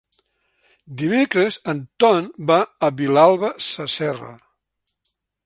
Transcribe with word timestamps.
Dimecres 1.01 1.59
en 1.73 1.81
Ton 2.05 2.31
va 2.53 2.57
a 2.89 2.91
Vilalba 3.03 3.53
Sasserra. 3.67 4.35